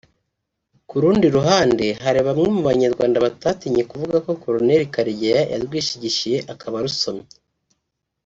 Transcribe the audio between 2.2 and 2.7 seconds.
bamwe mu